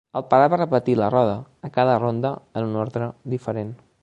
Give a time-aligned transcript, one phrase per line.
[0.19, 1.35] El pare va repetir la roda,
[1.69, 3.77] a cada ronda en un ordre diferent.